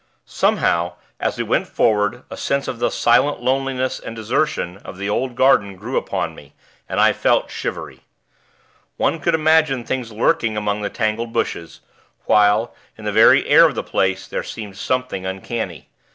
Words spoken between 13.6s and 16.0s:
of the place, there seemed something uncanny.